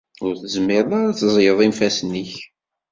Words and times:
Ur 0.25 0.33
tezmireḍ 0.41 0.91
ara 0.99 1.07
ad 1.09 1.15
teẓẓleḍ 1.17 1.59
ifassen-ik? 1.69 2.33